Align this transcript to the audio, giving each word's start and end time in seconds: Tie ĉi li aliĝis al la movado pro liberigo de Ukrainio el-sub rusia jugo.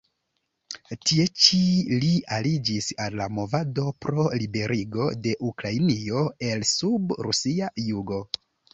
Tie 1.09 1.25
ĉi 1.43 1.59
li 2.05 2.09
aliĝis 2.39 2.89
al 3.05 3.19
la 3.21 3.29
movado 3.41 3.85
pro 4.07 4.27
liberigo 4.47 5.13
de 5.29 5.37
Ukrainio 5.53 6.27
el-sub 6.53 7.19
rusia 7.25 7.75
jugo. 7.89 8.25